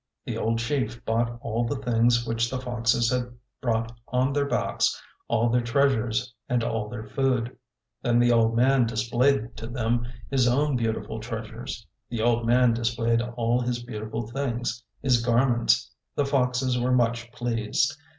[0.25, 4.99] The old chief bought all the things which the foxes had brought on their backs,
[5.27, 7.55] all their treasures and all their food.
[8.01, 11.85] Then the old man displayed to them his own beautiful treasures.
[12.09, 15.91] The old man displayed all his beautiful things, his garments.
[16.15, 17.95] The foxes were much pleased.